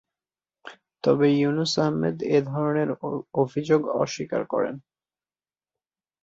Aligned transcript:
তবে, 1.03 1.27
ইউনুস 1.33 1.73
আহমেদ 1.79 2.17
এ 2.29 2.39
ধরনের 2.51 2.89
অভিযোগ 3.33 3.81
অস্বীকার 4.01 4.41
করেন। 4.45 4.75